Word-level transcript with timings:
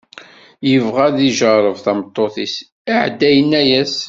yebɣa 0.69 1.03
ad 1.07 1.13
d-ijerreb 1.17 1.77
tameṭṭut-is, 1.85 2.53
iɛedda 2.91 3.29
yenna-as. 3.35 3.95